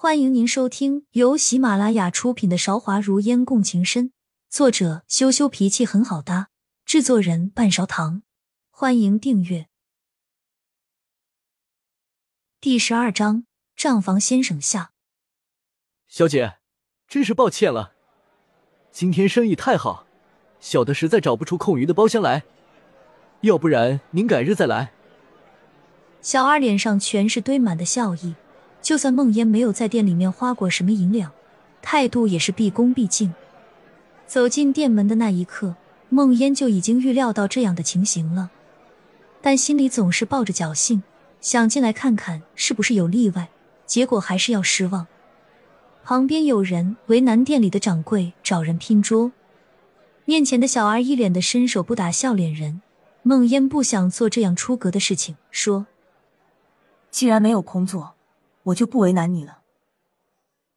[0.00, 4.10] 欢迎您收听由喜马拉雅出品的《韶华如烟共情深》，
[4.48, 6.50] 作者羞羞脾气很好搭，
[6.84, 8.22] 制作人半勺糖。
[8.70, 9.66] 欢迎订阅。
[12.60, 14.92] 第十二章，账房先生下。
[16.06, 16.58] 小姐，
[17.08, 17.94] 真是抱歉了，
[18.92, 20.06] 今天生意太好，
[20.60, 22.44] 小的实在找不出空余的包厢来，
[23.40, 24.92] 要不然您改日再来。
[26.22, 28.36] 小二脸上全是堆满的笑意。
[28.88, 31.30] 就算孟烟没有在店里面花过什么银两，
[31.82, 33.34] 态度也是毕恭毕敬。
[34.26, 35.76] 走进店门的那一刻，
[36.08, 38.48] 孟烟就已经预料到这样的情形了，
[39.42, 41.02] 但心里总是抱着侥幸，
[41.42, 43.50] 想进来看看是不是有例外，
[43.84, 45.06] 结果还是要失望。
[46.02, 49.32] 旁边有人为难店里的掌柜找人拼桌，
[50.24, 52.80] 面前的小儿一脸的伸手不打笑脸人。
[53.22, 55.86] 孟烟不想做这样出格的事情，说
[57.12, 58.14] ：“既然没有空座。”
[58.68, 59.62] 我就不为难你了。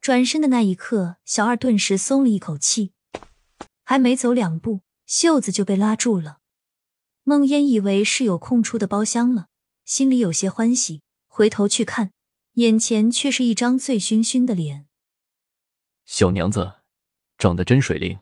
[0.00, 2.92] 转身的那一刻，小二顿时松了一口气，
[3.84, 6.38] 还没走两步，袖子就被拉住了。
[7.22, 9.46] 孟烟以为是有空出的包厢了，
[9.84, 12.12] 心里有些欢喜，回头去看，
[12.54, 14.86] 眼前却是一张醉醺醺的脸。
[16.04, 16.80] 小娘子，
[17.38, 18.18] 长得真水灵，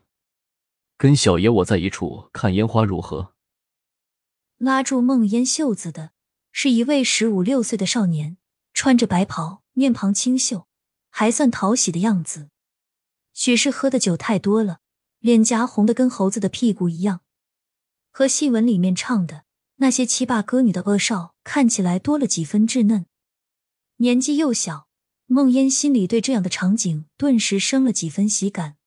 [0.98, 3.32] 跟小爷我在一处看烟花如何？
[4.58, 6.10] 拉住孟烟袖子的
[6.52, 8.36] 是一位十五六岁的少年。
[8.80, 10.66] 穿着白袍，面庞清秀，
[11.10, 12.48] 还算讨喜的样子。
[13.34, 14.78] 许是喝的酒太多了，
[15.18, 17.20] 脸颊红的跟猴子的屁股一样。
[18.10, 19.44] 和戏文里面唱的
[19.76, 23.04] 那些七霸歌女的恶少看起来多了几分稚嫩。
[23.96, 24.88] 年纪又小，
[25.26, 28.78] 梦烟心里对这样的场景顿时生了几分喜感。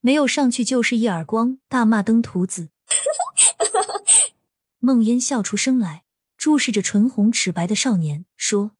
[0.00, 2.70] 没有上去就是一耳光，大骂登徒子。
[4.80, 6.02] 梦烟笑出声来，
[6.36, 8.72] 注视着唇红齿白的少年，说。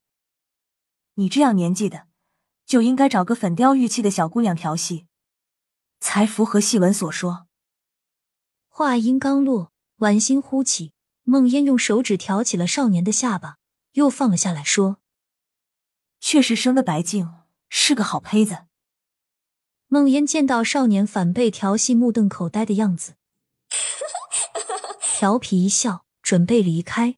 [1.15, 2.07] 你这样年纪的，
[2.65, 5.07] 就应该找个粉雕玉砌的小姑娘调戏，
[5.99, 7.47] 才符合戏文所说。
[8.67, 10.91] 话音刚落，晚星忽起，
[11.23, 13.57] 梦烟用手指挑起了少年的下巴，
[13.93, 14.97] 又放了下来，说
[16.19, 17.33] ：“确实生的白净，
[17.69, 18.65] 是个好胚子。”
[19.87, 23.15] 梦烟见到少年反被调戏，目瞪口呆的样子，
[24.99, 27.15] 调皮一笑，准备离开。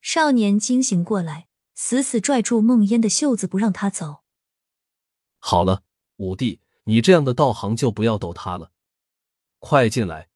[0.00, 1.46] 少年惊醒过来。
[1.86, 4.20] 死死拽住梦烟的袖子，不让他走。
[5.38, 5.82] 好了，
[6.16, 8.70] 五弟，你这样的道行就不要逗他了。
[9.58, 10.28] 快进来！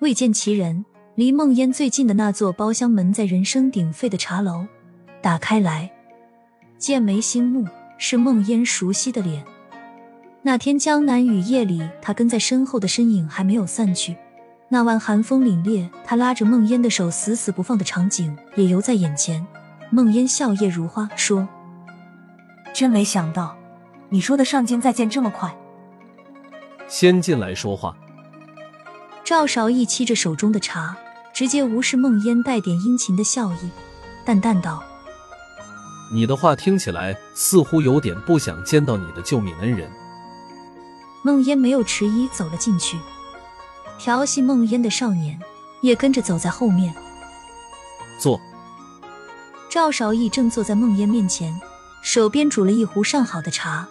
[0.00, 0.84] 未见其人，
[1.16, 4.68] 离梦烟最近的那座包厢门在人声鼎沸的茶楼
[5.20, 5.90] 打开来，
[6.78, 7.66] 剑眉星目，
[7.98, 9.44] 是梦烟熟悉的脸。
[10.42, 14.16] 那天江南雨夜里，他跟在身后的身影还没有散去。
[14.68, 19.44] 那晚寒风凛冽，他拉着梦烟的手死死不放的场景也犹在眼前。
[19.90, 21.48] 梦烟笑靥如花，说
[22.72, 23.56] ：“真没想到，
[24.08, 25.52] 你说的上剑再见这么快。”
[26.86, 27.96] 先进来说话。
[29.24, 30.96] 赵少义沏着手中的茶，
[31.32, 33.70] 直接无视梦烟带点殷勤的笑意，
[34.24, 34.82] 淡淡道
[36.14, 39.90] ：“你的话听起来似乎有点不想见到你的救命恩人。”
[41.22, 42.96] 梦烟没有迟疑，走了进去。
[43.98, 45.38] 调戏梦烟的少年
[45.82, 46.94] 也跟着走在后面。
[48.18, 48.40] 坐。
[49.70, 51.56] 赵少义正坐在梦烟面前，
[52.02, 53.86] 手边煮了一壶上好的茶。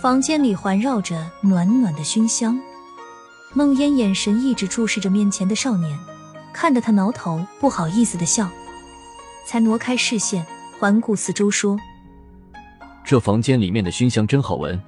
[0.00, 2.56] 房间里环绕着暖暖的熏香。
[3.52, 5.98] 梦烟眼神一直注视着面前的少年，
[6.52, 8.48] 看得他挠头，不好意思的笑，
[9.44, 10.46] 才挪开视线，
[10.78, 11.76] 环顾四周说
[13.04, 14.80] ：“这房间里面的熏香真好闻。”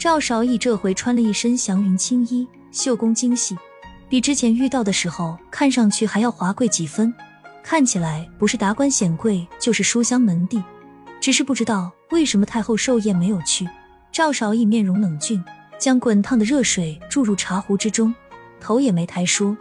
[0.00, 3.58] 赵少义这回穿了一身祥云青衣，绣工精细，
[4.08, 7.12] 比之前遇到的时候看上去还要华贵几分。
[7.64, 10.62] 看起来不是达官显贵，就是书香门第，
[11.18, 13.66] 只是不知道为什么太后寿宴没有去。
[14.12, 15.42] 赵少义面容冷峻，
[15.78, 18.14] 将滚烫的热水注入茶壶之中，
[18.60, 19.56] 头也没抬说：“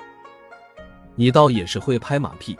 [1.15, 2.57] 你倒也是会拍马屁。”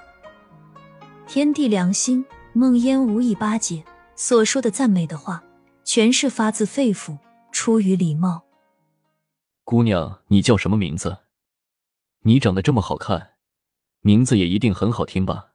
[1.28, 3.84] 天地良心，梦烟无意巴结，
[4.16, 5.44] 所说的赞美的话，
[5.84, 7.18] 全是发自肺腑，
[7.51, 8.44] 出于礼貌。
[9.66, 11.18] 姑娘，你叫什么名字？
[12.22, 13.32] 你长得这么好看。
[14.06, 15.54] 名字也一定很好听吧？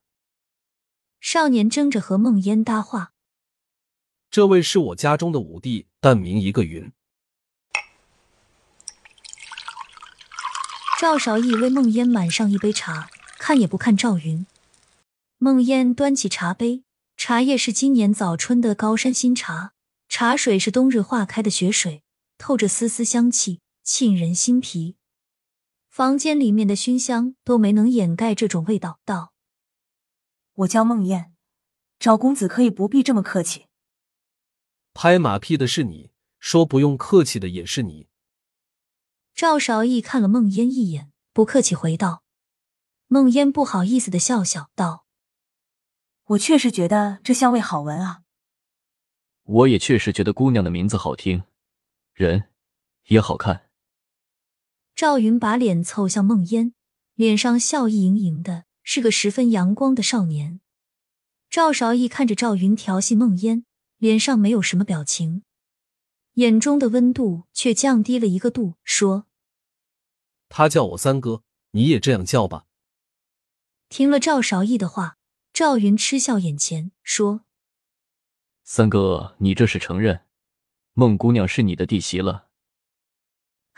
[1.20, 3.12] 少年争着和梦烟搭话。
[4.30, 6.90] 这位是我家中的五弟，但名一个云。
[10.98, 14.46] 赵少义为梦烟满上一杯茶，看也不看赵云。
[15.36, 16.84] 梦烟端起茶杯，
[17.18, 19.72] 茶叶是今年早春的高山新茶，
[20.08, 22.02] 茶水是冬日化开的雪水，
[22.38, 24.97] 透着丝丝香气，沁人心脾。
[25.98, 29.00] 房间里面的熏香都没能掩盖这种味道。
[29.04, 29.32] 道
[30.54, 31.34] ：“我叫梦燕，
[31.98, 33.66] 赵公子可以不必这么客气。”
[34.94, 38.06] 拍马屁的是你，说不用客气的也是你。
[39.34, 42.22] 赵少义看了孟烟一眼，不客气回道。
[43.08, 45.04] 孟烟不好意思的笑笑道
[46.26, 48.22] ：“我确实觉得这香味好闻啊。”
[49.42, 51.42] 我也确实觉得姑娘的名字好听，
[52.14, 52.44] 人
[53.06, 53.67] 也好看。
[54.98, 56.74] 赵云把脸凑向孟烟，
[57.14, 60.58] 脸上笑意盈盈的，是个十分阳光的少年。
[61.48, 63.64] 赵韶义看着赵云调戏孟烟，
[63.98, 65.44] 脸上没有什么表情，
[66.32, 69.28] 眼中的温度却降低了一个度，说
[70.50, 72.66] ：“他叫我三哥，你也这样叫吧。”
[73.88, 75.18] 听了赵韶义的话，
[75.52, 77.42] 赵云嗤笑眼前，说。
[78.64, 80.22] 三哥，你这是承认
[80.94, 82.47] 孟姑娘是你的弟媳了？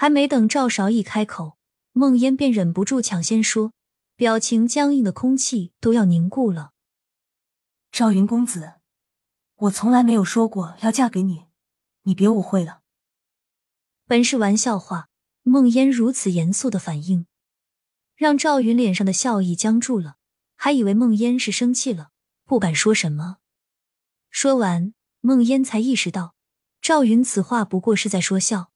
[0.00, 1.58] 还没等赵韶一开口，
[1.93, 3.75] 孟烟便忍不住抢先说，
[4.17, 6.70] 表情僵硬的空气都要凝固了。
[7.93, 8.76] 赵云公子，
[9.56, 11.49] 我从来没有说过要嫁给你，
[12.05, 12.81] 你别误会了。
[14.06, 15.11] 本是玩笑话，
[15.43, 17.26] 孟烟如此严肃的反应，
[18.17, 20.17] 让赵云脸上的笑意僵住了，
[20.56, 22.08] 还以为孟烟是生气了，
[22.47, 23.37] 不敢说什么。
[24.31, 26.35] 说完，孟烟才意识到
[26.81, 28.70] 赵云此话不过是在说笑，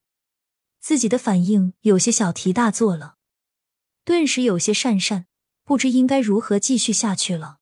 [0.84, 3.16] 自己的反应有些小题大做了，
[4.04, 5.24] 顿时有些讪讪，
[5.64, 7.60] 不知应该如何继续下去了。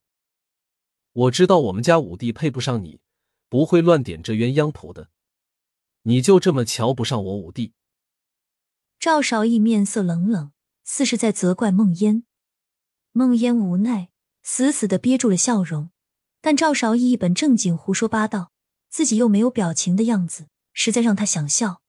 [1.12, 2.98] 我知道我们家五弟配不上你，
[3.48, 5.10] 不会乱点这鸳鸯谱的，
[6.02, 7.74] 你就这么瞧不上我五弟？
[8.98, 10.50] 赵少义面色冷冷，
[10.82, 12.24] 似是在责怪孟烟。
[13.12, 14.10] 孟烟无奈，
[14.42, 15.90] 死死的憋住了笑容。
[16.40, 18.50] 但赵少义一本正经胡说八道，
[18.90, 21.81] 自己又没有表情的样子，实在让他想笑。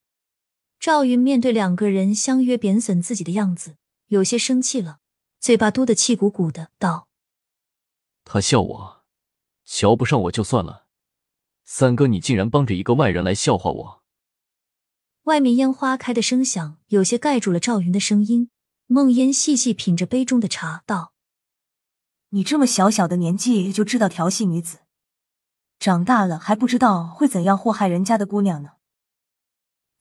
[0.83, 3.77] 赵云面对两个人相约贬损自己的样子，
[4.07, 4.99] 有些生气了，
[5.39, 7.07] 嘴巴嘟得气鼓鼓的，道
[8.25, 9.03] ：“他笑我，
[9.63, 10.87] 瞧不上我就算了，
[11.63, 14.03] 三哥你竟然帮着一个外人来笑话我。”
[15.23, 18.49] 外面烟花开的声响有些盖住了赵云的声音。
[18.87, 21.13] 孟烟细细品着杯中的茶，道。
[22.31, 24.79] 你这么小小的年纪就知道调戏女子，
[25.79, 28.71] 长大了还不知道会怎样祸害人家的姑娘呢？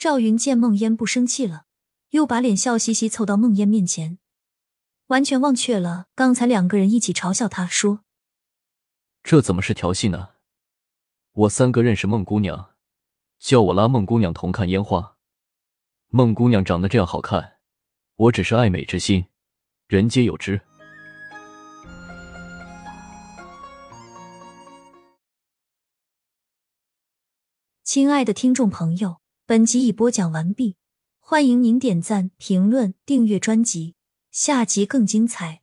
[0.02, 1.66] 赵云见孟烟不生气了，
[2.10, 4.18] 又把脸笑嘻嘻凑到孟烟面前，
[5.06, 8.00] 完全忘却了刚才两个人一起嘲笑他，说
[9.22, 10.30] ：“这怎么是调戏呢？
[11.30, 12.74] 我三哥认识孟姑娘，
[13.38, 15.16] 叫我拉孟姑娘同看烟花。
[16.08, 17.60] 孟姑娘长得这样好看，
[18.16, 19.26] 我只是爱美之心，
[19.86, 20.62] 人皆有之。”
[27.84, 30.76] 亲爱的听众朋友，本集已播讲完毕，
[31.18, 33.96] 欢迎您点赞、评论、订阅专辑，
[34.30, 35.61] 下集更精彩。